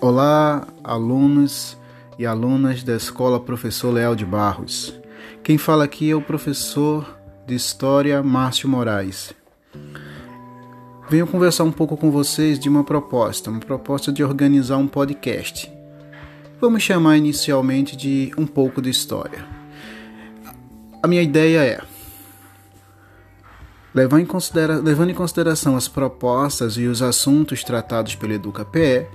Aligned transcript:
Olá, 0.00 0.64
alunos 0.84 1.76
e 2.16 2.24
alunas 2.24 2.84
da 2.84 2.94
Escola 2.94 3.40
Professor 3.40 3.90
Leal 3.90 4.14
de 4.14 4.24
Barros. 4.24 4.94
Quem 5.42 5.58
fala 5.58 5.82
aqui 5.82 6.08
é 6.08 6.14
o 6.14 6.22
professor 6.22 7.18
de 7.44 7.56
História 7.56 8.22
Márcio 8.22 8.68
Moraes. 8.68 9.32
Venho 11.10 11.26
conversar 11.26 11.64
um 11.64 11.72
pouco 11.72 11.96
com 11.96 12.12
vocês 12.12 12.60
de 12.60 12.68
uma 12.68 12.84
proposta, 12.84 13.50
uma 13.50 13.58
proposta 13.58 14.12
de 14.12 14.22
organizar 14.22 14.76
um 14.76 14.86
podcast. 14.86 15.68
Vamos 16.60 16.84
chamar 16.84 17.16
inicialmente 17.16 17.96
de 17.96 18.30
um 18.38 18.46
pouco 18.46 18.80
de 18.80 18.90
história. 18.90 19.44
A 21.02 21.08
minha 21.08 21.22
ideia 21.22 21.64
é 21.64 21.80
levando 23.92 24.20
em, 24.20 24.82
levando 24.84 25.10
em 25.10 25.14
consideração 25.14 25.76
as 25.76 25.88
propostas 25.88 26.76
e 26.76 26.86
os 26.86 27.02
assuntos 27.02 27.64
tratados 27.64 28.14
pelo 28.14 28.34
EducaPE, 28.34 29.08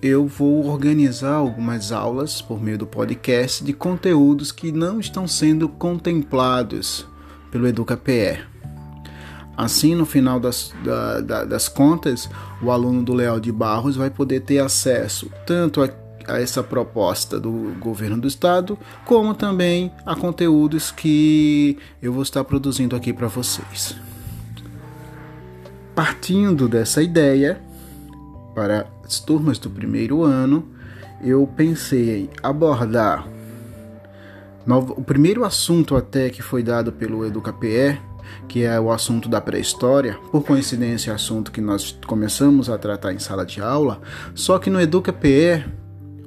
eu 0.00 0.26
vou 0.26 0.66
organizar 0.66 1.34
algumas 1.34 1.90
aulas 1.90 2.40
por 2.40 2.62
meio 2.62 2.78
do 2.78 2.86
podcast 2.86 3.64
de 3.64 3.72
conteúdos 3.72 4.52
que 4.52 4.70
não 4.70 5.00
estão 5.00 5.26
sendo 5.26 5.68
contemplados 5.68 7.04
pelo 7.50 7.66
EducaPE. 7.66 8.38
Assim, 9.56 9.96
no 9.96 10.06
final 10.06 10.38
das, 10.38 10.72
da, 10.84 11.20
da, 11.20 11.44
das 11.44 11.68
contas, 11.68 12.30
o 12.62 12.70
aluno 12.70 13.02
do 13.02 13.12
Leal 13.12 13.40
de 13.40 13.50
Barros 13.50 13.96
vai 13.96 14.08
poder 14.08 14.40
ter 14.42 14.60
acesso 14.60 15.28
tanto 15.44 15.82
a, 15.82 15.88
a 16.28 16.40
essa 16.40 16.62
proposta 16.62 17.40
do 17.40 17.74
governo 17.80 18.20
do 18.20 18.28
estado, 18.28 18.78
como 19.04 19.34
também 19.34 19.90
a 20.06 20.14
conteúdos 20.14 20.92
que 20.92 21.76
eu 22.00 22.12
vou 22.12 22.22
estar 22.22 22.44
produzindo 22.44 22.94
aqui 22.94 23.12
para 23.12 23.26
vocês. 23.26 23.96
Partindo 25.92 26.68
dessa 26.68 27.02
ideia, 27.02 27.60
para 28.58 28.88
as 29.04 29.20
turmas 29.20 29.56
do 29.56 29.70
primeiro 29.70 30.24
ano, 30.24 30.66
eu 31.22 31.46
pensei 31.46 32.28
abordar 32.42 33.24
o 34.66 35.00
primeiro 35.00 35.44
assunto 35.44 35.94
até 35.94 36.28
que 36.28 36.42
foi 36.42 36.60
dado 36.60 36.90
pelo 36.90 37.24
EducaPE, 37.24 38.00
que 38.48 38.64
é 38.64 38.78
o 38.80 38.90
assunto 38.90 39.28
da 39.28 39.40
pré-história, 39.40 40.18
por 40.32 40.42
coincidência, 40.42 41.14
assunto 41.14 41.52
que 41.52 41.60
nós 41.60 41.96
começamos 42.04 42.68
a 42.68 42.76
tratar 42.76 43.12
em 43.12 43.20
sala 43.20 43.46
de 43.46 43.60
aula, 43.60 44.00
só 44.34 44.58
que 44.58 44.68
no 44.68 44.80
EducaPE, 44.80 45.64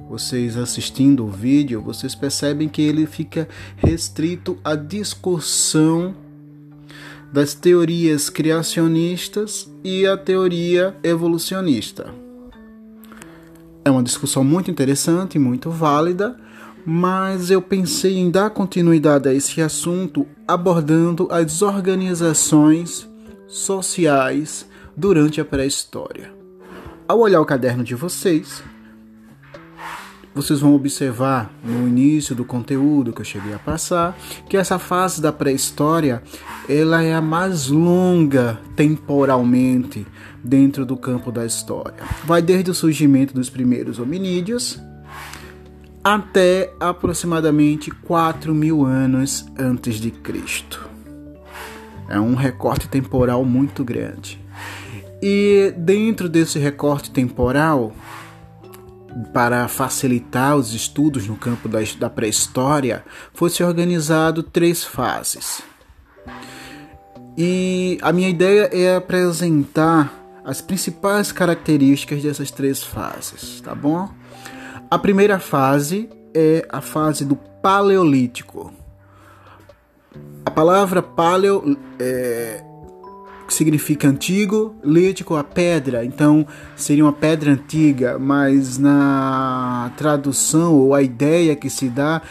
vocês 0.08 0.56
assistindo 0.56 1.26
o 1.26 1.30
vídeo, 1.30 1.82
vocês 1.82 2.14
percebem 2.14 2.66
que 2.66 2.80
ele 2.80 3.04
fica 3.04 3.46
restrito 3.76 4.56
à 4.64 4.74
discussão 4.74 6.14
das 7.30 7.52
teorias 7.52 8.30
criacionistas 8.30 9.70
e 9.84 10.06
a 10.06 10.16
teoria 10.16 10.96
evolucionista. 11.02 12.21
É 13.84 13.90
uma 13.90 14.02
discussão 14.02 14.44
muito 14.44 14.70
interessante, 14.70 15.38
muito 15.38 15.70
válida, 15.70 16.36
mas 16.86 17.50
eu 17.50 17.60
pensei 17.60 18.16
em 18.16 18.30
dar 18.30 18.50
continuidade 18.50 19.28
a 19.28 19.34
esse 19.34 19.60
assunto 19.60 20.26
abordando 20.46 21.26
as 21.30 21.62
organizações 21.62 23.08
sociais 23.48 24.66
durante 24.96 25.40
a 25.40 25.44
pré-história. 25.44 26.32
Ao 27.08 27.18
olhar 27.18 27.40
o 27.40 27.46
caderno 27.46 27.82
de 27.82 27.94
vocês, 27.94 28.62
vocês 30.34 30.60
vão 30.60 30.74
observar 30.74 31.50
no 31.62 31.86
início 31.86 32.34
do 32.34 32.44
conteúdo 32.44 33.12
que 33.12 33.20
eu 33.20 33.24
cheguei 33.24 33.52
a 33.52 33.58
passar 33.58 34.16
que 34.48 34.56
essa 34.56 34.78
fase 34.78 35.20
da 35.20 35.32
pré-história 35.32 36.22
ela 36.68 37.02
é 37.02 37.14
a 37.14 37.20
mais 37.20 37.68
longa 37.68 38.58
temporalmente 38.74 40.06
dentro 40.42 40.86
do 40.86 40.96
campo 40.96 41.30
da 41.30 41.44
história. 41.44 42.02
Vai 42.24 42.40
desde 42.40 42.70
o 42.70 42.74
surgimento 42.74 43.34
dos 43.34 43.50
primeiros 43.50 43.98
hominídeos 43.98 44.80
até 46.02 46.72
aproximadamente 46.80 47.90
4 47.90 48.54
mil 48.54 48.84
anos 48.84 49.46
antes 49.58 49.96
de 49.96 50.10
Cristo. 50.10 50.90
É 52.08 52.18
um 52.18 52.34
recorte 52.34 52.88
temporal 52.88 53.44
muito 53.44 53.84
grande. 53.84 54.40
E 55.22 55.72
dentro 55.78 56.28
desse 56.28 56.58
recorte 56.58 57.10
temporal, 57.10 57.94
para 59.32 59.68
facilitar 59.68 60.56
os 60.56 60.74
estudos 60.74 61.26
no 61.26 61.36
campo 61.36 61.68
da, 61.68 62.10
pré-história, 62.10 63.04
foi-se 63.34 63.62
organizado 63.62 64.42
três 64.42 64.84
fases. 64.84 65.62
E 67.36 67.98
a 68.02 68.12
minha 68.12 68.28
ideia 68.28 68.68
é 68.72 68.96
apresentar 68.96 70.12
as 70.44 70.60
principais 70.60 71.30
características 71.30 72.22
dessas 72.22 72.50
três 72.50 72.82
fases, 72.82 73.60
tá 73.60 73.74
bom? 73.74 74.08
A 74.90 74.98
primeira 74.98 75.38
fase 75.38 76.10
é 76.34 76.66
a 76.68 76.80
fase 76.80 77.24
do 77.24 77.36
Paleolítico. 77.36 78.72
A 80.44 80.50
palavra 80.50 81.00
paleo 81.02 81.78
é, 81.98 82.62
significa 83.52 84.08
antigo, 84.08 84.74
lítico, 84.84 85.36
a 85.36 85.44
pedra, 85.44 86.04
então 86.04 86.46
seria 86.76 87.04
uma 87.04 87.12
pedra 87.12 87.52
antiga, 87.52 88.18
mas 88.18 88.78
na 88.78 89.92
tradução 89.96 90.74
ou 90.74 90.94
a 90.94 91.02
ideia 91.02 91.54
que 91.54 91.70
se 91.70 91.88
dá 91.88 92.22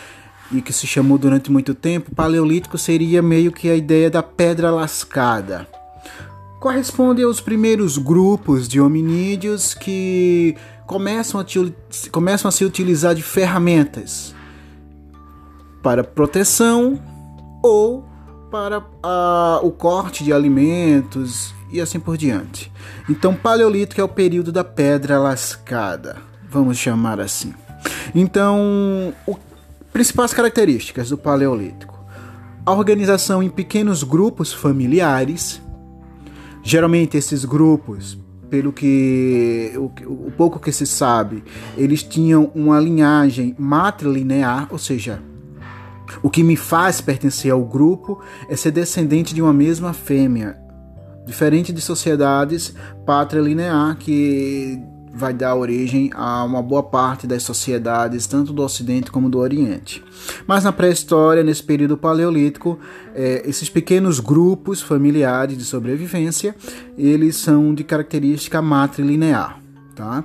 e 0.51 0.61
que 0.61 0.73
se 0.73 0.85
chamou 0.85 1.17
durante 1.17 1.51
muito 1.51 1.73
tempo, 1.73 2.13
paleolítico 2.13 2.77
seria 2.77 3.21
meio 3.21 3.51
que 3.51 3.69
a 3.69 3.75
ideia 3.75 4.09
da 4.09 4.21
pedra 4.21 4.69
lascada. 4.69 5.67
Corresponde 6.59 7.23
aos 7.23 7.41
primeiros 7.41 7.97
grupos 7.97 8.67
de 8.67 8.79
hominídeos 8.79 9.73
que 9.73 10.55
começam 10.85 11.39
a, 11.39 11.45
começam 12.11 12.49
a 12.49 12.51
se 12.51 12.65
utilizar 12.65 13.15
de 13.15 13.23
ferramentas 13.23 14.35
para 15.81 16.03
proteção 16.03 16.99
ou 17.63 18.10
para 18.51 18.84
a, 19.01 19.62
o 19.63 19.72
corte 19.72 20.25
de 20.25 20.34
alimentos 20.34 21.56
e 21.72 21.79
assim 21.79 22.00
por 22.00 22.17
diante. 22.17 22.69
Então, 23.09 23.34
Paleolítico 23.34 24.01
é 24.01 24.03
o 24.03 24.09
período 24.09 24.51
da 24.51 24.63
pedra 24.63 25.17
lascada, 25.17 26.17
vamos 26.50 26.78
chamar 26.78 27.22
assim. 27.22 27.53
Então, 28.13 29.13
o, 29.25 29.38
principais 29.94 30.34
características 30.34 31.09
do 31.09 31.17
Paleolítico: 31.17 31.97
a 32.66 32.73
organização 32.73 33.41
em 33.41 33.50
pequenos 33.50 34.03
grupos 34.03 34.51
familiares. 34.53 35.62
Geralmente, 36.63 37.18
esses 37.18 37.44
grupos, 37.44 38.19
pelo 38.47 38.72
que 38.72 39.72
o, 39.75 39.85
o 40.28 40.31
pouco 40.31 40.59
que 40.59 40.72
se 40.72 40.85
sabe, 40.85 41.44
eles 41.75 42.03
tinham 42.03 42.51
uma 42.53 42.79
linhagem 42.79 43.56
matrilinear, 43.57 44.68
ou 44.69 44.78
seja, 44.78 45.19
o 46.22 46.29
que 46.29 46.44
me 46.44 46.55
faz 46.55 47.01
pertencer 47.01 47.51
ao 47.51 47.63
grupo 47.63 48.22
é 48.49 48.55
ser 48.55 48.72
descendente 48.72 49.33
de 49.33 49.41
uma 49.41 49.53
mesma 49.53 49.94
fêmea, 49.94 50.57
diferente 51.25 51.72
de 51.72 51.81
sociedades 51.81 52.73
patrilinear 53.05 53.97
que 53.97 54.81
vai 55.13 55.33
dar 55.33 55.55
origem 55.55 56.09
a 56.13 56.44
uma 56.44 56.61
boa 56.61 56.83
parte 56.83 57.27
das 57.27 57.44
sociedades, 57.44 58.25
tanto 58.25 58.53
do 58.53 58.63
Ocidente 58.63 59.11
como 59.11 59.29
do 59.29 59.39
Oriente. 59.39 60.03
Mas 60.47 60.63
na 60.63 60.71
pré-história, 60.71 61.44
nesse 61.44 61.61
período 61.61 61.97
paleolítico, 61.97 62.79
é, 63.13 63.44
esses 63.45 63.69
pequenos 63.69 64.19
grupos 64.19 64.81
familiares 64.81 65.57
de 65.57 65.66
sobrevivência, 65.66 66.55
eles 66.97 67.35
são 67.35 67.73
de 67.73 67.83
característica 67.83 68.61
matrilinear. 68.61 69.59
Tá? 69.95 70.23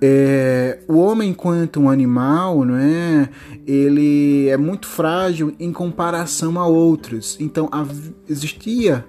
É, 0.00 0.78
o 0.86 0.96
homem, 0.98 1.30
enquanto 1.30 1.80
um 1.80 1.90
animal, 1.90 2.64
não 2.64 2.76
é? 2.76 3.28
ele 3.66 4.48
é 4.48 4.56
muito 4.56 4.86
frágil 4.86 5.54
em 5.58 5.72
comparação 5.72 6.58
a 6.58 6.66
outros. 6.66 7.36
Então 7.40 7.68
a, 7.70 7.84
existia 8.28 9.04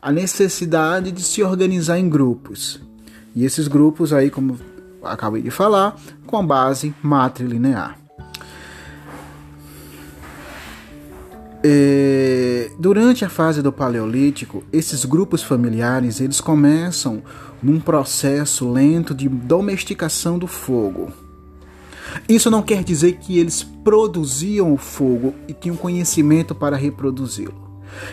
a 0.00 0.12
necessidade 0.12 1.12
de 1.12 1.22
se 1.22 1.42
organizar 1.42 1.98
em 1.98 2.08
grupos. 2.08 2.80
E 3.34 3.44
esses 3.44 3.68
grupos 3.68 4.12
aí, 4.12 4.30
como 4.30 4.58
acabei 5.02 5.40
de 5.40 5.50
falar, 5.50 5.96
com 6.26 6.46
base 6.46 6.94
matrilinear. 7.02 7.98
É, 11.64 12.70
durante 12.78 13.24
a 13.24 13.28
fase 13.28 13.62
do 13.62 13.72
Paleolítico, 13.72 14.64
esses 14.72 15.04
grupos 15.04 15.42
familiares 15.42 16.20
eles 16.20 16.40
começam 16.40 17.22
num 17.62 17.78
processo 17.78 18.70
lento 18.70 19.14
de 19.14 19.28
domesticação 19.28 20.38
do 20.38 20.46
fogo. 20.46 21.12
Isso 22.28 22.50
não 22.50 22.62
quer 22.62 22.82
dizer 22.82 23.18
que 23.18 23.38
eles 23.38 23.62
produziam 23.62 24.72
o 24.72 24.76
fogo 24.76 25.34
e 25.48 25.54
tinham 25.54 25.76
conhecimento 25.76 26.54
para 26.54 26.76
reproduzi-lo. 26.76 27.70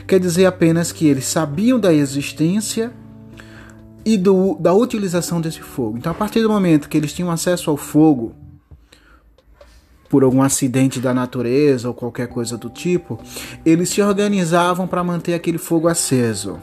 Quer 0.07 0.19
dizer 0.19 0.46
apenas 0.46 0.92
que 0.92 1.07
eles 1.07 1.25
sabiam 1.25 1.80
da 1.80 1.94
existência 1.94 2.94
e 4.06 4.18
do, 4.18 4.56
da 4.60 4.74
utilização 4.74 5.42
desse 5.42 5.62
fogo. 5.62 5.98
Então, 5.98 6.12
a 6.12 6.16
partir 6.16 6.42
do 6.42 6.50
momento 6.50 6.90
que 6.90 6.98
eles 6.98 7.13
tinham 7.13 7.31
acesso 7.31 7.69
ao 7.69 7.78
fogo, 7.78 8.34
por 10.10 10.24
algum 10.24 10.42
acidente 10.42 11.00
da 11.00 11.13
natureza 11.13 11.88
ou 11.88 11.94
qualquer 11.94 12.28
coisa 12.28 12.57
do 12.57 12.69
tipo, 12.69 13.19
eles 13.66 13.90
se 13.90 14.01
organizavam 14.01 14.88
para 14.88 15.04
manter 15.04 15.36
aquele 15.36 15.60
fogo 15.60 15.88
aceso. 15.88 16.60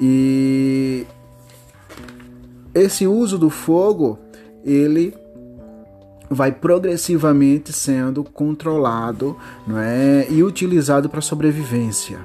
E 0.00 1.04
esse 2.74 3.06
uso 3.06 3.38
do 3.38 3.50
fogo 3.50 4.18
ele 4.64 5.14
vai 6.30 6.50
progressivamente 6.50 7.72
sendo 7.72 8.24
controlado 8.24 9.36
não 9.66 9.78
é, 9.78 10.26
e 10.30 10.42
utilizado 10.42 11.08
para 11.08 11.20
sobrevivência. 11.20 12.18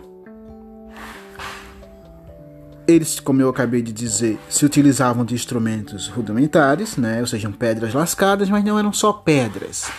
Eles, 2.88 3.20
como 3.20 3.42
eu 3.42 3.50
acabei 3.50 3.82
de 3.82 3.92
dizer, 3.92 4.40
se 4.48 4.66
utilizavam 4.66 5.26
de 5.26 5.36
instrumentos 5.36 6.08
rudimentares, 6.08 6.96
né, 6.96 7.20
ou 7.20 7.28
seja, 7.28 7.50
pedras 7.50 7.94
lascadas, 7.94 8.50
mas 8.50 8.64
não 8.64 8.80
eram 8.80 8.94
só 8.94 9.12
pedras. 9.12 9.92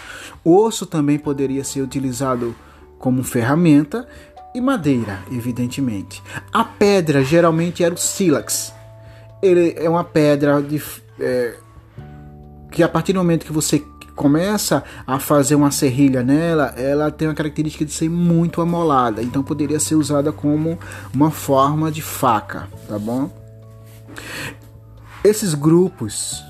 O 0.43 0.57
osso 0.57 0.87
também 0.87 1.19
poderia 1.19 1.63
ser 1.63 1.83
utilizado 1.83 2.55
como 2.99 3.23
ferramenta 3.23 4.09
e 4.55 4.61
madeira, 4.61 5.21
evidentemente. 5.31 6.23
A 6.51 6.65
pedra 6.65 7.23
geralmente 7.23 7.85
era 7.85 7.95
o 7.95 7.99
sílax. 7.99 8.73
Ele 9.43 9.75
é 9.77 9.89
uma 9.89 10.05
pedra 10.05 10.61
de, 10.61 10.83
é, 11.21 11.55
que 12.71 12.83
a 12.83 12.89
partir 12.89 13.13
do 13.13 13.19
momento 13.19 13.47
que 13.47 13.53
você 13.53 13.83
começa 14.19 14.83
a 15.07 15.21
fazer 15.21 15.55
uma 15.55 15.71
serrilha 15.71 16.25
nela, 16.25 16.75
ela 16.77 17.09
tem 17.09 17.29
a 17.29 17.35
característica 17.35 17.85
de 17.85 17.93
ser 17.93 18.11
muito 18.11 18.61
amolada, 18.61 19.23
então 19.23 19.45
poderia 19.45 19.79
ser 19.79 19.95
usada 19.95 20.33
como 20.33 20.77
uma 21.15 21.31
forma 21.31 21.89
de 21.89 22.03
faca, 22.03 22.67
tá 22.89 22.99
bom? 22.99 23.31
Esses 25.23 25.55
grupos 25.55 26.43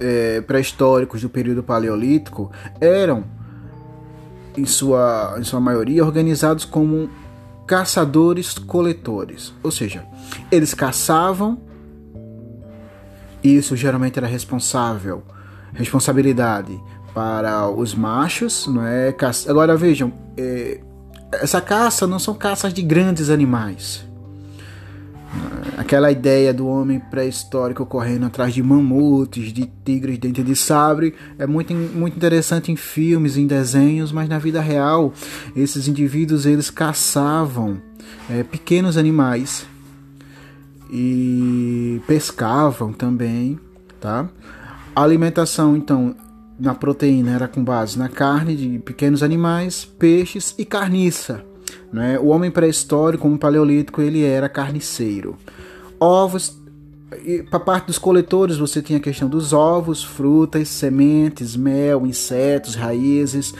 é, 0.00 0.40
pré-históricos 0.40 1.18
é, 1.18 1.22
pré 1.22 1.28
do 1.28 1.32
período 1.32 1.62
paleolítico 1.64 2.52
eram, 2.80 3.24
em 4.56 4.66
sua, 4.66 5.34
em 5.38 5.42
sua 5.42 5.60
maioria, 5.60 6.04
organizados 6.04 6.64
como 6.64 7.10
caçadores-coletores, 7.66 9.52
ou 9.62 9.70
seja, 9.70 10.04
eles 10.50 10.74
caçavam, 10.74 11.60
e 13.42 13.56
isso 13.56 13.76
geralmente 13.76 14.18
era 14.18 14.26
responsável 14.26 15.22
responsabilidade 15.74 16.80
para 17.12 17.68
os 17.68 17.94
machos, 17.94 18.66
não 18.66 18.86
é? 18.86 19.14
Agora 19.48 19.76
vejam, 19.76 20.12
é, 20.36 20.80
essa 21.32 21.60
caça 21.60 22.06
não 22.06 22.18
são 22.18 22.34
caças 22.34 22.72
de 22.72 22.82
grandes 22.82 23.28
animais. 23.28 24.04
Aquela 25.94 26.10
ideia 26.10 26.52
do 26.52 26.66
homem 26.66 26.98
pré-histórico 26.98 27.86
correndo 27.86 28.26
atrás 28.26 28.52
de 28.52 28.60
mamutes, 28.60 29.52
de 29.52 29.70
tigres 29.84 30.18
dentro 30.18 30.42
de 30.42 30.56
sabre, 30.56 31.14
é 31.38 31.46
muito, 31.46 31.72
muito 31.72 32.16
interessante 32.16 32.72
em 32.72 32.74
filmes, 32.74 33.36
em 33.36 33.46
desenhos, 33.46 34.10
mas 34.10 34.28
na 34.28 34.36
vida 34.40 34.60
real, 34.60 35.14
esses 35.54 35.86
indivíduos 35.86 36.46
eles 36.46 36.68
caçavam 36.68 37.80
é, 38.28 38.42
pequenos 38.42 38.96
animais 38.96 39.68
e 40.90 42.00
pescavam 42.08 42.92
também, 42.92 43.56
tá? 44.00 44.28
A 44.96 45.00
alimentação, 45.00 45.76
então, 45.76 46.16
na 46.58 46.74
proteína 46.74 47.36
era 47.36 47.46
com 47.46 47.62
base 47.62 47.96
na 47.96 48.08
carne 48.08 48.56
de 48.56 48.80
pequenos 48.80 49.22
animais, 49.22 49.84
peixes 49.84 50.56
e 50.58 50.64
carniça. 50.64 51.44
Né? 51.92 52.18
O 52.18 52.30
homem 52.30 52.50
pré-histórico, 52.50 53.22
como 53.22 53.38
paleolítico, 53.38 54.02
ele 54.02 54.24
era 54.24 54.48
carniceiro. 54.48 55.38
Ovos, 55.98 56.58
para 57.50 57.60
parte 57.60 57.86
dos 57.86 57.98
coletores, 57.98 58.56
você 58.56 58.82
tinha 58.82 58.98
a 58.98 59.02
questão 59.02 59.28
dos 59.28 59.52
ovos, 59.52 60.02
frutas, 60.02 60.68
sementes, 60.68 61.56
mel, 61.56 62.06
insetos, 62.06 62.74
raízes. 62.74 63.54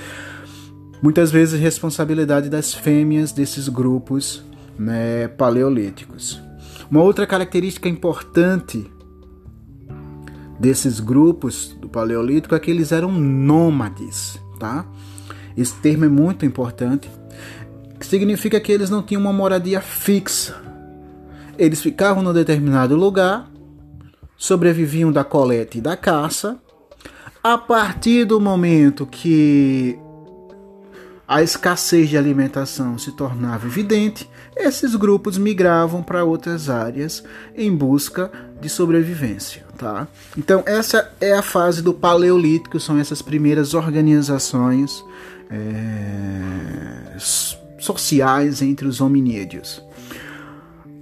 Muitas 1.02 1.30
vezes 1.30 1.60
responsabilidade 1.60 2.48
das 2.48 2.72
fêmeas 2.72 3.32
desses 3.32 3.68
grupos 3.68 4.42
né, 4.78 5.28
paleolíticos. 5.28 6.40
Uma 6.90 7.02
outra 7.02 7.26
característica 7.26 7.88
importante 7.88 8.90
desses 10.58 11.00
grupos 11.00 11.76
do 11.80 11.88
Paleolítico 11.88 12.54
é 12.54 12.60
que 12.60 12.70
eles 12.70 12.92
eram 12.92 13.10
nômades, 13.10 14.38
tá? 14.58 14.86
Esse 15.56 15.74
termo 15.76 16.04
é 16.04 16.08
muito 16.08 16.44
importante, 16.46 17.10
significa 18.00 18.60
que 18.60 18.72
eles 18.72 18.90
não 18.90 19.02
tinham 19.02 19.20
uma 19.20 19.32
moradia 19.32 19.80
fixa. 19.80 20.73
Eles 21.58 21.82
ficavam 21.82 22.22
num 22.22 22.32
determinado 22.32 22.96
lugar, 22.96 23.50
sobreviviam 24.36 25.12
da 25.12 25.24
coleta 25.24 25.78
e 25.78 25.80
da 25.80 25.96
caça. 25.96 26.58
A 27.42 27.58
partir 27.58 28.24
do 28.24 28.40
momento 28.40 29.06
que 29.06 29.98
a 31.26 31.42
escassez 31.42 32.08
de 32.08 32.18
alimentação 32.18 32.98
se 32.98 33.12
tornava 33.12 33.66
evidente, 33.66 34.28
esses 34.56 34.94
grupos 34.94 35.36
migravam 35.36 36.02
para 36.02 36.24
outras 36.24 36.70
áreas 36.70 37.24
em 37.56 37.74
busca 37.74 38.30
de 38.60 38.68
sobrevivência, 38.68 39.64
tá? 39.76 40.06
Então 40.36 40.62
essa 40.66 41.12
é 41.20 41.32
a 41.32 41.42
fase 41.42 41.82
do 41.82 41.92
paleolítico, 41.92 42.78
são 42.78 42.98
essas 42.98 43.20
primeiras 43.20 43.74
organizações 43.74 45.04
é, 45.50 47.18
sociais 47.78 48.62
entre 48.62 48.86
os 48.86 49.00
hominídeos. 49.00 49.82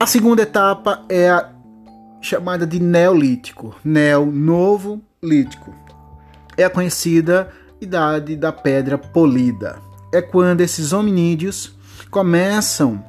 A 0.02 0.06
segunda 0.06 0.42
etapa 0.42 1.04
é 1.08 1.30
a 1.30 1.48
chamada 2.20 2.66
de 2.66 2.80
neolítico, 2.80 3.76
neo 3.84 4.26
novo 4.26 5.00
lítico. 5.22 5.72
É 6.56 6.64
a 6.64 6.70
conhecida 6.70 7.52
idade 7.80 8.34
da 8.34 8.50
pedra 8.50 8.98
polida 8.98 9.78
é 10.12 10.20
quando 10.20 10.60
esses 10.60 10.92
hominídeos 10.92 11.78
começam 12.10 13.00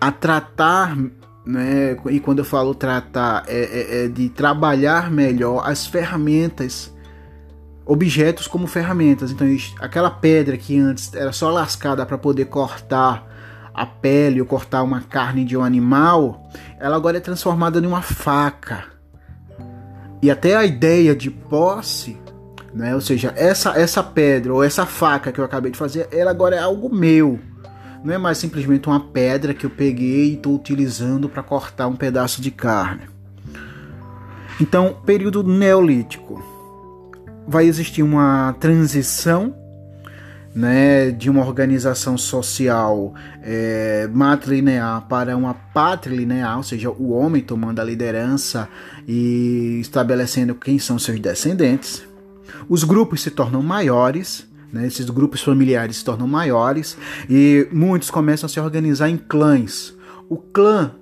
a 0.00 0.12
tratar, 0.12 0.96
né, 1.44 1.96
e 2.10 2.20
quando 2.20 2.38
eu 2.38 2.44
falo 2.44 2.72
tratar, 2.72 3.42
é, 3.48 3.58
é, 3.58 4.04
é 4.04 4.08
de 4.08 4.28
trabalhar 4.28 5.10
melhor 5.10 5.68
as 5.68 5.84
ferramentas, 5.84 6.94
objetos 7.84 8.46
como 8.46 8.68
ferramentas. 8.68 9.32
Então, 9.32 9.48
aquela 9.80 10.12
pedra 10.12 10.56
que 10.56 10.78
antes 10.78 11.12
era 11.12 11.32
só 11.32 11.50
lascada 11.50 12.06
para 12.06 12.16
poder 12.16 12.44
cortar 12.44 13.29
a 13.72 13.86
pele 13.86 14.40
ou 14.40 14.46
cortar 14.46 14.82
uma 14.82 15.00
carne 15.00 15.44
de 15.44 15.56
um 15.56 15.64
animal, 15.64 16.48
ela 16.78 16.96
agora 16.96 17.16
é 17.16 17.20
transformada 17.20 17.78
em 17.78 17.86
uma 17.86 18.02
faca. 18.02 18.84
E 20.22 20.30
até 20.30 20.54
a 20.54 20.64
ideia 20.64 21.14
de 21.14 21.30
posse 21.30 22.18
né? 22.72 22.94
Ou 22.94 23.00
seja, 23.00 23.32
essa, 23.36 23.70
essa 23.78 24.02
pedra 24.02 24.54
ou 24.54 24.62
essa 24.62 24.86
faca 24.86 25.32
que 25.32 25.40
eu 25.40 25.44
acabei 25.44 25.70
de 25.70 25.78
fazer, 25.78 26.08
ela 26.12 26.30
agora 26.30 26.56
é 26.56 26.60
algo 26.60 26.94
meu. 26.94 27.38
Não 28.02 28.14
é 28.14 28.18
mais 28.18 28.38
simplesmente 28.38 28.88
uma 28.88 29.00
pedra 29.00 29.52
que 29.52 29.66
eu 29.66 29.70
peguei 29.70 30.30
e 30.30 30.34
estou 30.34 30.54
utilizando 30.54 31.28
para 31.28 31.42
cortar 31.42 31.86
um 31.86 31.96
pedaço 31.96 32.40
de 32.40 32.50
carne. 32.50 33.02
Então, 34.60 34.96
período 35.04 35.42
neolítico. 35.42 36.42
Vai 37.46 37.66
existir 37.66 38.02
uma 38.02 38.54
transição 38.60 39.54
né, 40.54 41.10
de 41.10 41.30
uma 41.30 41.44
organização 41.44 42.18
social 42.18 43.14
é, 43.42 44.08
matrilinear 44.12 45.06
para 45.08 45.36
uma 45.36 45.54
patrilinear, 45.54 46.56
ou 46.56 46.62
seja, 46.62 46.90
o 46.90 47.10
homem 47.10 47.42
tomando 47.42 47.80
a 47.80 47.84
liderança 47.84 48.68
e 49.06 49.78
estabelecendo 49.80 50.54
quem 50.54 50.78
são 50.78 50.98
seus 50.98 51.20
descendentes. 51.20 52.02
Os 52.68 52.84
grupos 52.84 53.22
se 53.22 53.30
tornam 53.30 53.62
maiores, 53.62 54.46
né? 54.72 54.86
esses 54.86 55.08
grupos 55.08 55.40
familiares 55.40 55.98
se 55.98 56.04
tornam 56.04 56.26
maiores 56.26 56.96
e 57.28 57.68
muitos 57.72 58.10
começam 58.10 58.46
a 58.46 58.50
se 58.50 58.58
organizar 58.58 59.08
em 59.08 59.16
clãs. 59.16 59.94
O 60.28 60.36
clã, 60.36 60.92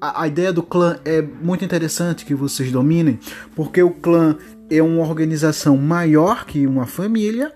a 0.00 0.26
ideia 0.26 0.52
do 0.52 0.62
clã 0.62 0.98
é 1.04 1.22
muito 1.22 1.64
interessante 1.64 2.24
que 2.24 2.34
vocês 2.34 2.70
dominem, 2.70 3.18
porque 3.54 3.82
o 3.82 3.90
clã 3.90 4.36
é 4.68 4.82
uma 4.82 5.02
organização 5.02 5.76
maior 5.76 6.44
que 6.44 6.66
uma 6.66 6.86
família 6.86 7.52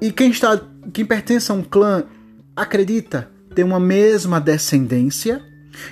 e 0.00 0.10
quem 0.10 0.30
está, 0.30 0.60
quem 0.92 1.04
pertence 1.04 1.50
a 1.50 1.54
um 1.54 1.62
clã 1.62 2.04
acredita 2.56 3.28
ter 3.54 3.64
uma 3.64 3.80
mesma 3.80 4.40
descendência 4.40 5.42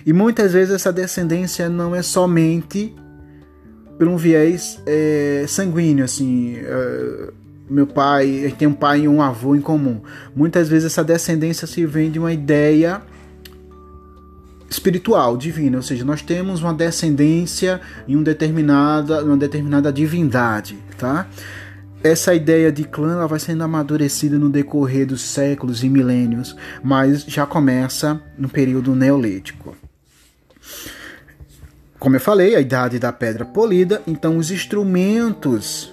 e 0.04 0.12
muitas 0.12 0.52
vezes 0.52 0.74
essa 0.74 0.92
descendência 0.92 1.68
não 1.68 1.94
é 1.94 2.02
somente 2.02 2.94
por 3.98 4.06
um 4.06 4.16
viés 4.16 4.80
é, 4.86 5.44
sanguíneo, 5.48 6.04
assim. 6.04 6.56
É, 6.56 7.32
meu 7.68 7.86
pai 7.86 8.54
tem 8.56 8.66
um 8.66 8.72
pai 8.72 9.00
e 9.00 9.08
um 9.08 9.20
avô 9.20 9.54
em 9.54 9.60
comum. 9.60 10.00
Muitas 10.34 10.68
vezes 10.68 10.86
essa 10.86 11.04
descendência 11.04 11.66
se 11.66 11.84
vem 11.84 12.10
de 12.10 12.18
uma 12.18 12.32
ideia 12.32 13.02
espiritual, 14.70 15.36
divina, 15.36 15.78
ou 15.78 15.82
seja, 15.82 16.04
nós 16.04 16.22
temos 16.22 16.62
uma 16.62 16.74
descendência 16.74 17.80
em 18.06 18.22
determinada, 18.22 19.24
uma 19.24 19.36
determinada 19.36 19.92
divindade, 19.92 20.78
tá? 20.98 21.26
Essa 22.02 22.32
ideia 22.32 22.70
de 22.70 22.84
clã 22.84 23.14
ela 23.14 23.26
vai 23.26 23.40
sendo 23.40 23.64
amadurecida 23.64 24.38
no 24.38 24.48
decorrer 24.48 25.06
dos 25.06 25.20
séculos 25.20 25.82
e 25.82 25.88
milênios, 25.88 26.54
mas 26.82 27.24
já 27.24 27.44
começa 27.44 28.22
no 28.38 28.48
período 28.48 28.94
neolítico. 28.94 29.76
Como 31.98 32.14
eu 32.14 32.20
falei, 32.20 32.54
a 32.54 32.60
idade 32.60 33.00
da 33.00 33.12
pedra 33.12 33.44
polida, 33.44 34.00
então 34.06 34.38
os 34.38 34.52
instrumentos 34.52 35.92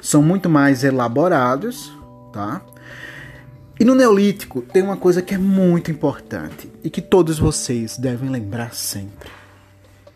são 0.00 0.22
muito 0.22 0.48
mais 0.48 0.82
elaborados, 0.82 1.92
tá? 2.32 2.62
E 3.78 3.84
no 3.84 3.94
Neolítico 3.94 4.62
tem 4.62 4.82
uma 4.82 4.96
coisa 4.96 5.20
que 5.20 5.34
é 5.34 5.38
muito 5.38 5.90
importante 5.90 6.70
e 6.82 6.88
que 6.88 7.02
todos 7.02 7.38
vocês 7.38 7.98
devem 7.98 8.30
lembrar 8.30 8.74
sempre. 8.74 9.39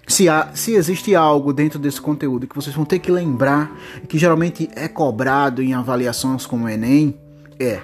Se, 0.06 0.28
há, 0.28 0.50
se 0.54 0.72
existe 0.72 1.14
algo 1.14 1.52
dentro 1.52 1.78
desse 1.78 2.00
conteúdo 2.00 2.46
que 2.46 2.54
vocês 2.54 2.74
vão 2.74 2.84
ter 2.84 2.98
que 2.98 3.10
lembrar, 3.10 3.70
que 4.08 4.18
geralmente 4.18 4.68
é 4.74 4.88
cobrado 4.88 5.62
em 5.62 5.74
avaliações 5.74 6.46
como 6.46 6.66
o 6.66 6.68
Enem, 6.68 7.18
é 7.58 7.80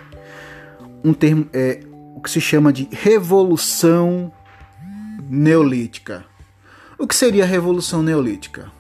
um 1.03 1.13
termo 1.13 1.47
é 1.53 1.81
o 2.15 2.21
que 2.21 2.31
se 2.31 2.41
chama 2.41 2.73
de 2.73 2.89
revolução 2.91 4.31
neolítica. 5.29 6.25
O 6.99 7.07
que 7.07 7.17
seria 7.17 7.45
a 7.45 7.47
revolução 7.47 8.03
neolítica? 8.03 8.71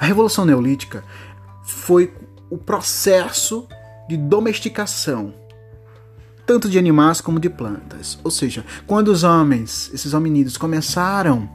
A 0.00 0.04
revolução 0.04 0.44
neolítica 0.44 1.04
foi 1.64 2.12
o 2.50 2.58
processo 2.58 3.68
de 4.08 4.16
domesticação 4.16 5.45
tanto 6.46 6.68
de 6.68 6.78
animais 6.78 7.20
como 7.20 7.40
de 7.40 7.50
plantas. 7.50 8.18
Ou 8.22 8.30
seja, 8.30 8.64
quando 8.86 9.08
os 9.08 9.24
homens, 9.24 9.90
esses 9.92 10.14
hominídeos, 10.14 10.56
começaram 10.56 11.48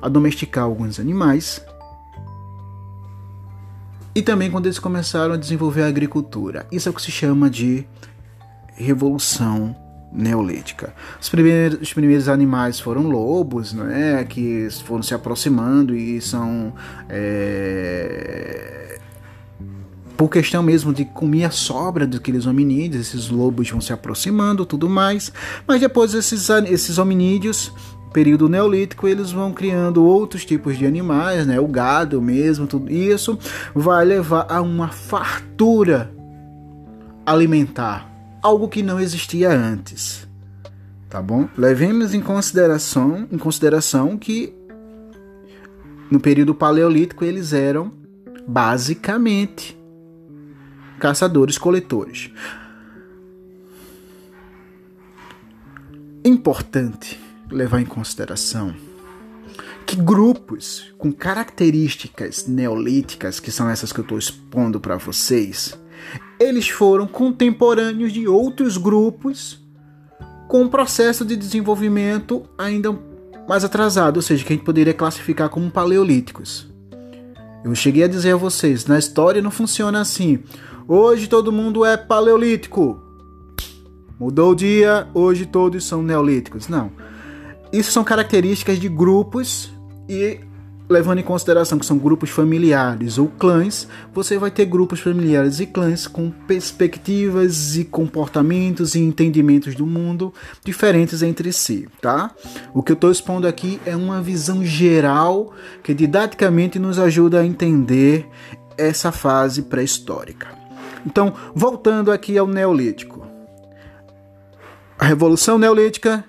a 0.00 0.08
domesticar 0.08 0.64
alguns 0.64 1.00
animais, 1.00 1.60
e 4.14 4.22
também 4.22 4.50
quando 4.50 4.66
eles 4.66 4.78
começaram 4.78 5.34
a 5.34 5.36
desenvolver 5.36 5.82
a 5.82 5.88
agricultura. 5.88 6.66
Isso 6.70 6.88
é 6.88 6.92
o 6.92 6.94
que 6.94 7.02
se 7.02 7.10
chama 7.10 7.50
de 7.50 7.84
revolução 8.76 9.74
neolítica. 10.12 10.94
Os 11.20 11.28
primeiros, 11.28 11.80
os 11.80 11.92
primeiros 11.92 12.28
animais 12.28 12.78
foram 12.78 13.08
lobos, 13.08 13.72
né, 13.72 14.24
que 14.24 14.68
foram 14.84 15.02
se 15.02 15.12
aproximando 15.12 15.96
e 15.96 16.20
são 16.20 16.72
é, 17.08 18.83
por 20.16 20.28
questão 20.28 20.62
mesmo 20.62 20.92
de 20.92 21.04
comer 21.04 21.44
a 21.44 21.50
sobra 21.50 22.06
daqueles 22.06 22.46
hominídeos, 22.46 23.08
esses 23.08 23.28
lobos 23.28 23.68
vão 23.70 23.80
se 23.80 23.92
aproximando, 23.92 24.64
tudo 24.64 24.88
mais. 24.88 25.32
Mas 25.66 25.80
depois 25.80 26.14
esses, 26.14 26.48
esses 26.68 26.98
hominídeos, 26.98 27.72
período 28.12 28.48
neolítico, 28.48 29.08
eles 29.08 29.32
vão 29.32 29.52
criando 29.52 30.04
outros 30.04 30.44
tipos 30.44 30.78
de 30.78 30.86
animais, 30.86 31.46
né? 31.46 31.58
O 31.58 31.66
gado 31.66 32.22
mesmo, 32.22 32.66
tudo 32.66 32.90
isso 32.90 33.36
vai 33.74 34.04
levar 34.04 34.46
a 34.48 34.62
uma 34.62 34.88
fartura 34.88 36.12
alimentar, 37.26 38.08
algo 38.40 38.68
que 38.68 38.82
não 38.82 39.00
existia 39.00 39.50
antes. 39.50 40.28
Tá 41.10 41.20
bom? 41.20 41.48
Levemos 41.56 42.14
em 42.14 42.20
consideração, 42.20 43.26
em 43.30 43.38
consideração 43.38 44.16
que 44.16 44.54
no 46.10 46.20
período 46.20 46.54
paleolítico 46.54 47.24
eles 47.24 47.52
eram 47.52 47.90
basicamente 48.46 49.76
caçadores-coletores. 50.98 52.30
Importante 56.24 57.20
levar 57.50 57.80
em 57.80 57.86
consideração 57.86 58.74
que 59.86 59.96
grupos 59.96 60.92
com 60.96 61.12
características 61.12 62.46
neolíticas, 62.46 63.38
que 63.38 63.50
são 63.50 63.68
essas 63.68 63.92
que 63.92 64.00
eu 64.00 64.02
estou 64.02 64.18
expondo 64.18 64.80
para 64.80 64.96
vocês, 64.96 65.78
eles 66.40 66.68
foram 66.68 67.06
contemporâneos 67.06 68.12
de 68.12 68.26
outros 68.26 68.76
grupos 68.76 69.62
com 70.48 70.62
um 70.62 70.68
processo 70.68 71.24
de 71.24 71.36
desenvolvimento 71.36 72.48
ainda 72.56 72.98
mais 73.48 73.64
atrasado, 73.64 74.16
ou 74.16 74.22
seja, 74.22 74.44
que 74.44 74.52
a 74.52 74.56
gente 74.56 74.64
poderia 74.64 74.94
classificar 74.94 75.48
como 75.48 75.70
paleolíticos. 75.70 76.73
Eu 77.64 77.74
cheguei 77.74 78.04
a 78.04 78.08
dizer 78.08 78.32
a 78.32 78.36
vocês, 78.36 78.84
na 78.84 78.98
história 78.98 79.40
não 79.40 79.50
funciona 79.50 79.98
assim. 79.98 80.40
Hoje 80.86 81.26
todo 81.26 81.50
mundo 81.50 81.82
é 81.82 81.96
paleolítico. 81.96 83.02
Mudou 84.20 84.52
o 84.52 84.54
dia, 84.54 85.08
hoje 85.14 85.46
todos 85.46 85.86
são 85.86 86.02
neolíticos. 86.02 86.68
Não. 86.68 86.92
Isso 87.72 87.90
são 87.90 88.04
características 88.04 88.78
de 88.78 88.88
grupos 88.88 89.72
e 90.06 90.40
levando 90.88 91.18
em 91.18 91.22
consideração 91.22 91.78
que 91.78 91.86
são 91.86 91.96
grupos 91.96 92.30
familiares 92.30 93.16
ou 93.18 93.28
clãs, 93.28 93.88
você 94.12 94.36
vai 94.38 94.50
ter 94.50 94.66
grupos 94.66 95.00
familiares 95.00 95.60
e 95.60 95.66
clãs 95.66 96.06
com 96.06 96.30
perspectivas 96.30 97.76
e 97.76 97.84
comportamentos 97.84 98.94
e 98.94 99.00
entendimentos 99.00 99.74
do 99.74 99.86
mundo 99.86 100.32
diferentes 100.64 101.22
entre 101.22 101.52
si, 101.52 101.88
tá? 102.00 102.30
O 102.74 102.82
que 102.82 102.92
eu 102.92 102.94
estou 102.94 103.10
expondo 103.10 103.46
aqui 103.46 103.80
é 103.86 103.96
uma 103.96 104.20
visão 104.20 104.64
geral 104.64 105.52
que 105.82 105.94
didaticamente 105.94 106.78
nos 106.78 106.98
ajuda 106.98 107.40
a 107.40 107.46
entender 107.46 108.26
essa 108.76 109.10
fase 109.10 109.62
pré-histórica. 109.62 110.48
Então, 111.06 111.32
voltando 111.54 112.10
aqui 112.10 112.36
ao 112.36 112.46
Neolítico. 112.46 113.26
A 114.98 115.06
Revolução 115.06 115.58
Neolítica, 115.58 116.24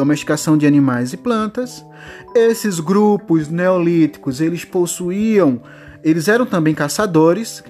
domesticação 0.00 0.56
de 0.56 0.66
animais 0.66 1.12
e 1.12 1.16
plantas. 1.16 1.84
Esses 2.34 2.80
grupos 2.80 3.48
neolíticos, 3.48 4.40
eles 4.40 4.64
possuíam, 4.64 5.60
eles 6.02 6.26
eram 6.26 6.46
também 6.46 6.74
caçadores, 6.74 7.62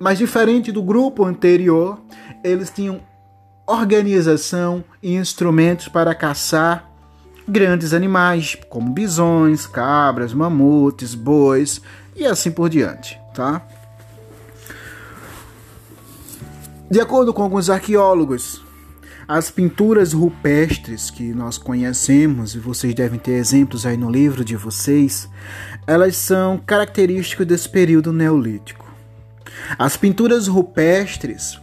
mas 0.00 0.16
diferente 0.16 0.72
do 0.72 0.82
grupo 0.82 1.26
anterior, 1.26 2.00
eles 2.42 2.70
tinham 2.70 3.00
organização 3.66 4.82
e 5.02 5.14
instrumentos 5.14 5.88
para 5.88 6.14
caçar 6.14 6.90
grandes 7.46 7.92
animais, 7.92 8.56
como 8.70 8.90
bisões, 8.90 9.66
cabras, 9.66 10.32
mamutes, 10.32 11.14
bois 11.14 11.82
e 12.16 12.24
assim 12.24 12.50
por 12.50 12.70
diante, 12.70 13.20
tá? 13.34 13.60
De 16.90 17.00
acordo 17.00 17.32
com 17.34 17.42
alguns 17.42 17.68
arqueólogos, 17.68 18.61
as 19.34 19.50
pinturas 19.50 20.12
rupestres 20.12 21.10
que 21.10 21.32
nós 21.32 21.56
conhecemos, 21.56 22.54
e 22.54 22.58
vocês 22.58 22.94
devem 22.94 23.18
ter 23.18 23.32
exemplos 23.32 23.86
aí 23.86 23.96
no 23.96 24.10
livro 24.10 24.44
de 24.44 24.54
vocês, 24.56 25.26
elas 25.86 26.16
são 26.16 26.58
características 26.58 27.46
desse 27.46 27.66
período 27.66 28.12
neolítico. 28.12 28.84
As 29.78 29.96
pinturas 29.96 30.48
rupestres 30.48 31.58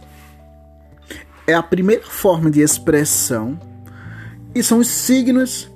é 1.46 1.54
a 1.54 1.62
primeira 1.62 2.02
forma 2.02 2.50
de 2.50 2.60
expressão 2.60 3.56
e 4.52 4.64
são 4.64 4.78
os 4.78 4.88
signos 4.88 5.70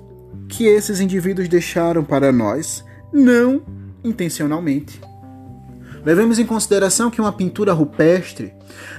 que 0.49 0.65
esses 0.65 0.99
indivíduos 0.99 1.47
deixaram 1.47 2.03
para 2.03 2.29
nós, 2.29 2.83
não 3.13 3.61
intencionalmente. 4.03 4.99
Levemos 6.05 6.37
em 6.37 6.45
consideração 6.45 7.09
que 7.09 7.19
uma 7.19 7.33
pintura 7.33 7.73
rupestre 7.73 8.53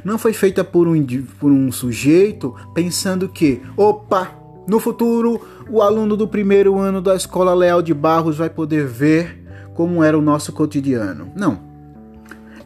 não 0.05 0.19
foi 0.19 0.33
feita 0.33 0.65
por 0.65 0.89
um, 0.89 1.07
por 1.39 1.53
um 1.53 1.71
sujeito 1.71 2.55
pensando 2.75 3.29
que, 3.29 3.63
opa, 3.77 4.33
no 4.67 4.81
futuro 4.81 5.41
o 5.71 5.81
aluno 5.81 6.17
do 6.17 6.27
primeiro 6.27 6.77
ano 6.79 7.01
da 7.01 7.15
Escola 7.15 7.55
Leal 7.55 7.81
de 7.81 7.95
Barros 7.95 8.37
vai 8.37 8.51
poder 8.51 8.87
ver 8.87 9.45
como 9.73 10.03
era 10.03 10.19
o 10.19 10.23
nosso 10.23 10.53
cotidiano. 10.53 11.33
Não. 11.37 11.61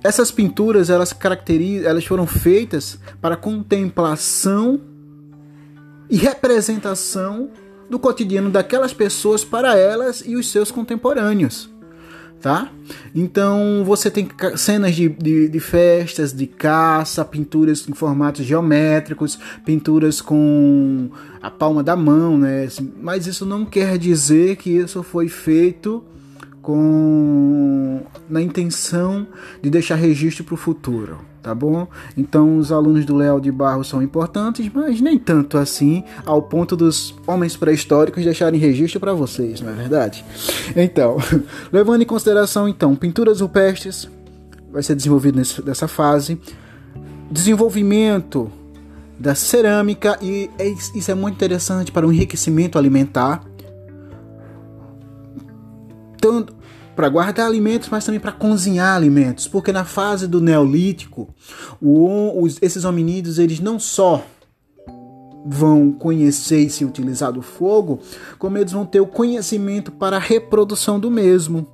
Essas 0.02 0.30
pinturas 0.30 0.88
elas 0.88 1.14
elas 1.84 2.06
foram 2.06 2.26
feitas 2.26 2.98
para 3.20 3.36
contemplação 3.36 4.80
e 6.08 6.16
representação 6.16 7.50
do 7.90 7.98
cotidiano 7.98 8.48
daquelas 8.48 8.94
pessoas 8.94 9.44
para 9.44 9.76
elas 9.76 10.22
e 10.24 10.34
os 10.34 10.50
seus 10.50 10.70
contemporâneos 10.70 11.69
tá? 12.40 12.70
Então 13.14 13.82
você 13.84 14.10
tem 14.10 14.28
cenas 14.56 14.94
de, 14.94 15.08
de, 15.08 15.48
de, 15.48 15.60
festas, 15.60 16.32
de 16.32 16.46
caça, 16.46 17.24
pinturas 17.24 17.86
em 17.88 17.92
formatos 17.92 18.44
geométricos, 18.44 19.38
pinturas 19.64 20.20
com 20.20 21.10
a 21.42 21.50
palma 21.50 21.82
da 21.82 21.94
mão, 21.94 22.38
né? 22.38 22.66
Mas 23.00 23.26
isso 23.26 23.44
não 23.44 23.64
quer 23.64 23.98
dizer 23.98 24.56
que 24.56 24.70
isso 24.70 25.02
foi 25.02 25.28
feito 25.28 26.02
com 26.62 28.00
na 28.28 28.40
intenção 28.40 29.26
de 29.62 29.70
deixar 29.70 29.96
registro 29.96 30.44
para 30.44 30.54
o 30.54 30.58
futuro, 30.58 31.18
tá 31.42 31.54
bom? 31.54 31.86
Então 32.16 32.58
os 32.58 32.70
alunos 32.70 33.04
do 33.04 33.16
Léo 33.16 33.40
de 33.40 33.50
Barro 33.50 33.82
são 33.84 34.02
importantes, 34.02 34.70
mas 34.72 35.00
nem 35.00 35.18
tanto 35.18 35.58
assim, 35.58 36.04
ao 36.24 36.42
ponto 36.42 36.76
dos 36.76 37.14
homens 37.26 37.56
pré-históricos 37.56 38.24
deixarem 38.24 38.60
registro 38.60 39.00
para 39.00 39.12
vocês, 39.12 39.60
não 39.60 39.70
é 39.70 39.74
verdade? 39.74 40.24
Então, 40.76 41.16
levando 41.72 42.02
em 42.02 42.06
consideração 42.06 42.68
então 42.68 42.94
pinturas 42.94 43.40
rupestres, 43.40 44.08
vai 44.70 44.82
ser 44.82 44.94
desenvolvido 44.94 45.38
nesse, 45.38 45.64
nessa 45.64 45.88
fase, 45.88 46.40
desenvolvimento 47.30 48.50
da 49.18 49.34
cerâmica 49.34 50.18
e 50.22 50.50
é, 50.58 50.68
isso 50.68 51.10
é 51.10 51.14
muito 51.14 51.34
interessante 51.34 51.92
para 51.92 52.06
o 52.06 52.12
enriquecimento 52.12 52.78
alimentar 52.78 53.44
tanto 56.20 56.59
para 57.00 57.08
guardar 57.08 57.46
alimentos, 57.46 57.88
mas 57.88 58.04
também 58.04 58.20
para 58.20 58.30
cozinhar 58.30 58.94
alimentos, 58.94 59.48
porque 59.48 59.72
na 59.72 59.86
fase 59.86 60.26
do 60.26 60.38
Neolítico, 60.38 61.34
o, 61.80 62.42
os, 62.42 62.58
esses 62.60 62.84
hominídeos 62.84 63.38
eles 63.38 63.58
não 63.58 63.78
só 63.78 64.22
vão 65.46 65.92
conhecer 65.92 66.60
e 66.60 66.68
se 66.68 66.84
utilizar 66.84 67.32
do 67.32 67.40
fogo, 67.40 68.00
como 68.38 68.58
eles 68.58 68.72
vão 68.72 68.84
ter 68.84 69.00
o 69.00 69.06
conhecimento 69.06 69.90
para 69.90 70.16
a 70.16 70.20
reprodução 70.20 71.00
do 71.00 71.10
mesmo. 71.10 71.66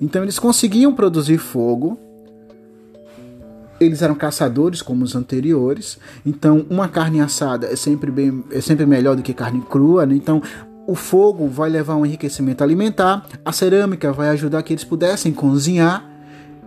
Então 0.00 0.22
eles 0.22 0.38
conseguiam 0.38 0.94
produzir 0.94 1.38
fogo. 1.38 1.98
Eles 3.80 4.00
eram 4.00 4.14
caçadores 4.14 4.80
como 4.80 5.04
os 5.04 5.16
anteriores, 5.16 5.98
então 6.26 6.66
uma 6.70 6.88
carne 6.88 7.20
assada 7.20 7.66
é 7.66 7.76
sempre 7.76 8.10
bem, 8.10 8.44
é 8.50 8.60
sempre 8.60 8.86
melhor 8.86 9.14
do 9.16 9.22
que 9.22 9.32
carne 9.32 9.60
crua, 9.60 10.04
né? 10.04 10.14
Então 10.16 10.42
o 10.88 10.94
fogo 10.94 11.46
vai 11.46 11.68
levar 11.68 11.96
um 11.96 12.06
enriquecimento 12.06 12.64
alimentar, 12.64 13.26
a 13.44 13.52
cerâmica 13.52 14.10
vai 14.10 14.30
ajudar 14.30 14.62
que 14.62 14.72
eles 14.72 14.84
pudessem 14.84 15.34
cozinhar, 15.34 16.02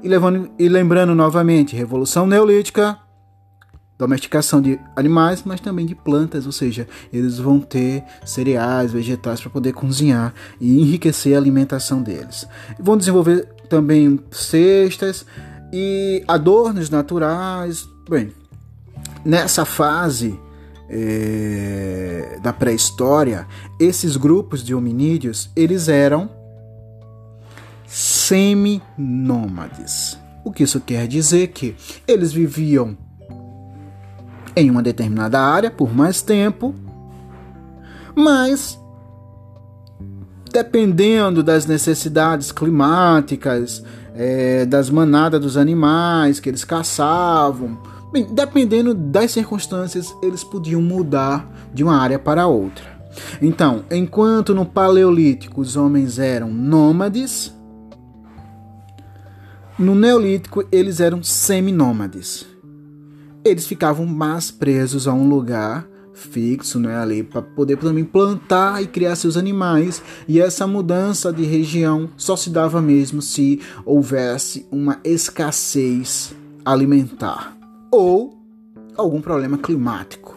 e, 0.04 0.08
levando, 0.08 0.52
e 0.60 0.70
lembrando 0.70 1.16
novamente, 1.16 1.76
Revolução 1.76 2.28
Neolítica, 2.28 3.00
domesticação 3.98 4.62
de 4.62 4.80
animais, 4.96 5.42
mas 5.44 5.60
também 5.60 5.88
de 5.88 5.96
plantas, 5.96 6.46
ou 6.46 6.52
seja, 6.52 6.88
eles 7.12 7.40
vão 7.40 7.60
ter 7.60 8.04
cereais, 8.24 8.92
vegetais 8.92 9.42
para 9.42 9.50
poder 9.50 9.74
cozinhar 9.74 10.36
e 10.60 10.80
enriquecer 10.80 11.34
a 11.34 11.40
alimentação 11.40 12.04
deles. 12.04 12.48
Vão 12.80 12.98
desenvolver 12.98 13.48
também 13.70 14.20
cestas 14.30 15.26
e 15.74 16.24
adornos 16.28 16.92
naturais. 16.92 17.90
Bem, 18.08 18.32
nessa 19.26 19.66
fase 19.66 20.40
é, 20.94 22.38
da 22.44 22.52
pré-história, 22.52 23.48
esses 23.80 24.18
grupos 24.18 24.62
de 24.62 24.76
hominídeos 24.76 25.50
eles 25.56 25.88
eram 25.88 26.30
semi-nômades. 27.88 30.20
O 30.44 30.52
que 30.52 30.64
isso 30.64 30.82
quer 30.82 31.08
dizer 31.08 31.48
que 31.48 31.78
eles 32.06 32.34
viviam 32.34 32.98
em 34.54 34.70
uma 34.70 34.84
determinada 34.84 35.40
área 35.40 35.72
por 35.72 35.96
mais 35.96 36.22
tempo, 36.22 36.76
mas 38.14 38.78
dependendo 40.52 41.42
das 41.42 41.66
necessidades 41.66 42.52
climáticas, 42.52 43.82
é, 44.14 44.66
das 44.66 44.90
manadas 44.90 45.40
dos 45.40 45.56
animais 45.56 46.42
que 46.42 46.50
eles 46.50 46.66
caçavam, 46.66 47.80
bem, 48.12 48.26
dependendo 48.26 48.94
das 48.94 49.32
circunstâncias, 49.32 50.14
eles 50.22 50.44
podiam 50.44 50.82
mudar 50.82 51.50
de 51.74 51.84
uma 51.84 51.98
área 51.98 52.20
para 52.20 52.48
outra. 52.48 52.86
Então, 53.42 53.84
enquanto 53.92 54.56
no 54.56 54.66
Paleolítico 54.66 55.62
os 55.62 55.76
homens 55.76 56.20
eram 56.20 56.50
nômades, 56.50 57.54
no 59.78 59.96
Neolítico 59.96 60.64
eles 60.72 61.00
eram 61.00 61.22
seminômades 61.24 62.52
eles 63.44 63.66
ficavam 63.66 64.06
mais 64.06 64.52
presos 64.52 65.08
a 65.08 65.14
um 65.14 65.28
lugar 65.28 65.88
fixo, 66.14 66.80
né, 66.80 66.96
ali 66.98 67.24
para 67.24 67.42
poder 67.42 67.78
também 67.78 68.04
plantar 68.04 68.82
e 68.84 68.88
criar 68.88 69.16
seus 69.16 69.36
animais. 69.36 70.04
E 70.28 70.40
essa 70.40 70.68
mudança 70.68 71.34
de 71.34 71.44
região 71.44 72.10
só 72.16 72.36
se 72.36 72.50
dava 72.50 72.82
mesmo 72.82 73.22
se 73.22 73.60
houvesse 73.84 74.68
uma 74.72 75.00
escassez 75.04 76.36
alimentar 76.64 77.61
ou 77.92 78.42
algum 78.96 79.22
problema 79.22 79.58
climático. 79.58 80.36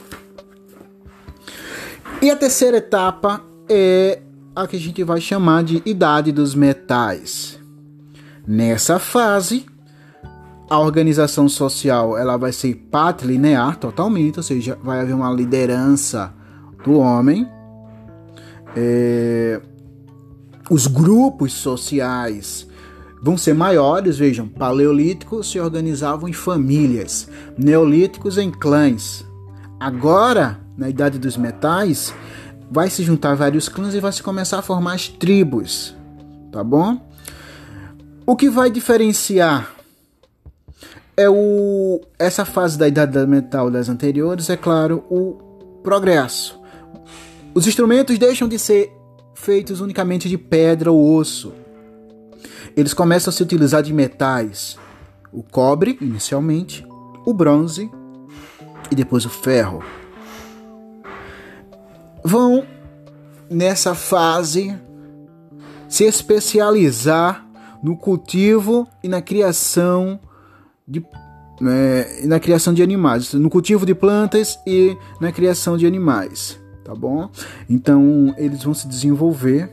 E 2.21 2.31
a 2.31 2.37
terceira 2.37 2.79
etapa 2.79 3.43
é 3.69 4.21
a 4.55 4.67
que 4.67 4.77
a 4.77 4.81
gente 4.81 5.03
vai 5.05 5.21
chamar 5.21 5.65
de 5.65 5.83
idade 5.85 6.33
dos 6.33 6.55
metais. 6.55 7.59
Nessa 8.47 8.99
fase, 8.99 9.67
a 10.69 10.79
organização 10.79 11.49
social 11.49 12.17
ela 12.17 12.37
vai 12.37 12.53
ser 12.53 12.75
patrilinear 12.91 13.77
totalmente, 13.77 14.39
ou 14.39 14.43
seja, 14.43 14.79
vai 14.83 15.01
haver 15.01 15.15
uma 15.15 15.31
liderança 15.33 16.33
do 16.85 16.99
homem. 16.99 17.49
É, 18.77 19.61
os 20.71 20.87
grupos 20.87 21.53
sociais 21.53 22.67
vão 23.25 23.38
ser 23.38 23.54
maiores, 23.54 24.19
vejam, 24.19 24.47
paleolíticos 24.47 25.50
se 25.50 25.59
organizavam 25.59 26.28
em 26.28 26.33
famílias, 26.35 27.26
neolíticos 27.57 28.37
em 28.37 28.50
clãs. 28.50 29.25
Agora, 29.81 30.61
na 30.76 30.90
idade 30.90 31.19
dos 31.19 31.35
metais, 31.35 32.14
vai 32.71 32.90
se 32.90 33.02
juntar 33.02 33.35
vários 33.35 33.66
clãs 33.66 33.95
e 33.95 34.00
vai 34.00 34.12
se 34.12 34.23
começar 34.23 34.59
a 34.59 34.62
formar 34.62 34.92
as 34.92 35.09
tribos, 35.09 35.96
tá 36.53 36.62
bom? 36.62 37.01
O 38.27 38.37
que 38.37 38.51
vai 38.51 38.70
diferenciar 38.70 39.75
é 41.16 41.27
o 41.27 42.03
essa 42.18 42.44
fase 42.44 42.77
da 42.77 42.87
idade 42.87 43.27
metal 43.27 43.70
das 43.70 43.88
anteriores, 43.88 44.51
é 44.51 44.57
claro, 44.59 45.03
o 45.09 45.81
progresso. 45.83 46.61
Os 47.55 47.66
instrumentos 47.66 48.18
deixam 48.18 48.46
de 48.46 48.59
ser 48.59 48.92
feitos 49.35 49.81
unicamente 49.81 50.29
de 50.29 50.37
pedra 50.37 50.92
ou 50.92 51.16
osso. 51.16 51.63
Eles 52.77 52.93
começam 52.93 53.31
a 53.31 53.33
se 53.33 53.43
utilizar 53.43 53.83
de 53.83 53.93
metais. 53.93 54.77
O 55.33 55.43
cobre, 55.43 55.97
inicialmente, 56.01 56.87
o 57.25 57.33
bronze 57.33 57.91
e 58.91 58.95
depois 58.95 59.25
o 59.25 59.31
ferro. 59.31 59.83
Vão 62.25 62.65
nessa 63.51 63.95
fase 63.95 64.77
se 65.89 66.05
especializar 66.05 67.47
no 67.83 67.97
cultivo 67.97 68.89
e 69.03 69.09
na 69.09 69.21
criação 69.21 70.19
de, 70.89 71.05
né, 71.61 72.23
na 72.25 72.41
criação 72.41 72.73
de 72.73 72.83
animais, 72.83 73.33
no 73.35 73.51
cultivo 73.51 73.85
de 73.87 73.95
plantas 73.95 74.59
e 74.67 74.97
na 75.21 75.31
criação 75.31 75.77
de 75.77 75.87
animais, 75.87 76.59
tá 76.83 76.95
bom? 76.95 77.31
Então 77.69 78.35
eles 78.39 78.63
vão 78.63 78.75
se 78.75 78.89
desenvolver. 78.89 79.71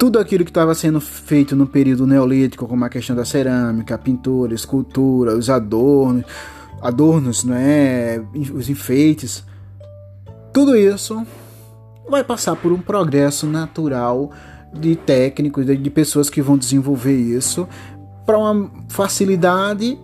Tudo 0.00 0.18
aquilo 0.18 0.46
que 0.46 0.50
estava 0.50 0.74
sendo 0.74 0.98
feito 0.98 1.54
no 1.54 1.66
período 1.66 2.06
neolítico, 2.06 2.66
como 2.66 2.82
a 2.86 2.88
questão 2.88 3.14
da 3.14 3.26
cerâmica, 3.26 3.96
a 3.96 3.98
pintura, 3.98 4.52
a 4.52 4.54
escultura, 4.54 5.36
os 5.36 5.50
adornos, 5.50 6.24
adornos, 6.80 7.44
né, 7.44 8.18
os 8.32 8.70
enfeites, 8.70 9.44
tudo 10.54 10.74
isso 10.74 11.22
vai 12.08 12.24
passar 12.24 12.56
por 12.56 12.72
um 12.72 12.78
progresso 12.78 13.46
natural 13.46 14.32
de 14.72 14.96
técnicos, 14.96 15.66
de 15.66 15.90
pessoas 15.90 16.30
que 16.30 16.40
vão 16.40 16.56
desenvolver 16.56 17.16
isso 17.16 17.68
para 18.24 18.38
uma 18.38 18.70
facilidade 18.88 19.98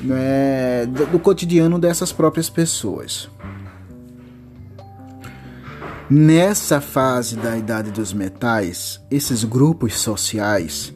né, 0.00 0.86
do, 0.86 1.04
do 1.04 1.18
cotidiano 1.18 1.78
dessas 1.78 2.12
próprias 2.12 2.48
pessoas. 2.48 3.28
Nessa 6.10 6.80
fase 6.80 7.36
da 7.36 7.54
idade 7.58 7.90
dos 7.90 8.14
metais, 8.14 8.98
esses 9.10 9.44
grupos 9.44 9.98
sociais 9.98 10.94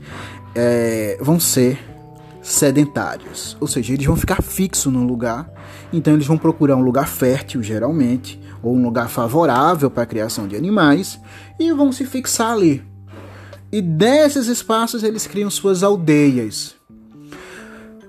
é, 0.54 1.18
vão 1.20 1.38
ser 1.38 1.78
sedentários, 2.40 3.54
ou 3.60 3.68
seja, 3.68 3.92
eles 3.92 4.06
vão 4.06 4.16
ficar 4.16 4.42
fixos 4.42 4.90
no 4.90 5.04
lugar, 5.04 5.52
então 5.92 6.14
eles 6.14 6.26
vão 6.26 6.38
procurar 6.38 6.76
um 6.76 6.82
lugar 6.82 7.06
fértil, 7.06 7.62
geralmente, 7.62 8.40
ou 8.62 8.74
um 8.74 8.82
lugar 8.82 9.10
favorável 9.10 9.90
para 9.90 10.04
a 10.04 10.06
criação 10.06 10.48
de 10.48 10.56
animais, 10.56 11.20
e 11.60 11.70
vão 11.72 11.92
se 11.92 12.06
fixar 12.06 12.52
ali. 12.52 12.82
E 13.70 13.82
desses 13.82 14.46
espaços 14.46 15.02
eles 15.02 15.26
criam 15.26 15.50
suas 15.50 15.82
aldeias. 15.82 16.74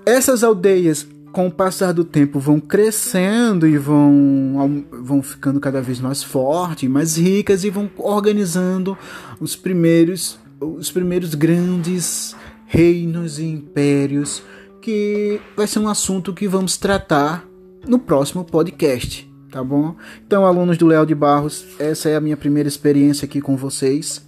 Essas 0.06 0.42
aldeias, 0.42 1.06
com 1.34 1.48
o 1.48 1.50
passar 1.50 1.92
do 1.92 2.04
tempo, 2.04 2.38
vão 2.38 2.60
crescendo 2.60 3.66
e 3.66 3.76
vão, 3.76 4.86
vão 4.90 5.20
ficando 5.20 5.58
cada 5.58 5.82
vez 5.82 5.98
mais 5.98 6.22
fortes, 6.22 6.88
mais 6.88 7.16
ricas 7.16 7.64
e 7.64 7.70
vão 7.70 7.90
organizando 7.98 8.96
os 9.40 9.56
primeiros, 9.56 10.38
os 10.60 10.92
primeiros 10.92 11.34
grandes 11.34 12.36
reinos 12.66 13.40
e 13.40 13.44
impérios, 13.44 14.44
que 14.80 15.40
vai 15.56 15.66
ser 15.66 15.80
um 15.80 15.88
assunto 15.88 16.32
que 16.32 16.46
vamos 16.46 16.76
tratar 16.76 17.44
no 17.84 17.98
próximo 17.98 18.44
podcast, 18.44 19.28
tá 19.50 19.62
bom? 19.62 19.96
Então, 20.24 20.46
alunos 20.46 20.78
do 20.78 20.86
Léo 20.86 21.04
de 21.04 21.16
Barros, 21.16 21.66
essa 21.80 22.08
é 22.08 22.14
a 22.14 22.20
minha 22.20 22.36
primeira 22.36 22.68
experiência 22.68 23.26
aqui 23.26 23.40
com 23.40 23.56
vocês, 23.56 24.24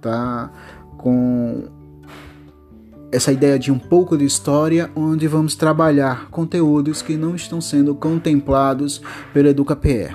tá? 0.00 0.50
com 0.98 1.68
essa 3.10 3.32
ideia 3.32 3.58
de 3.58 3.72
um 3.72 3.78
pouco 3.78 4.16
de 4.16 4.24
história, 4.24 4.90
onde 4.94 5.26
vamos 5.26 5.54
trabalhar 5.54 6.28
conteúdos 6.30 7.02
que 7.02 7.16
não 7.16 7.34
estão 7.34 7.60
sendo 7.60 7.94
contemplados 7.94 9.00
pelo 9.32 9.48
EducaPE. 9.48 10.14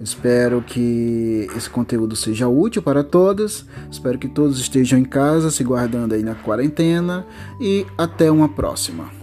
Espero 0.00 0.62
que 0.62 1.48
esse 1.56 1.68
conteúdo 1.68 2.14
seja 2.14 2.46
útil 2.46 2.82
para 2.82 3.02
todos. 3.02 3.66
Espero 3.90 4.18
que 4.18 4.28
todos 4.28 4.60
estejam 4.60 4.98
em 4.98 5.04
casa, 5.04 5.50
se 5.50 5.64
guardando 5.64 6.14
aí 6.14 6.22
na 6.22 6.36
quarentena. 6.36 7.26
E 7.60 7.84
até 7.96 8.30
uma 8.30 8.48
próxima. 8.48 9.17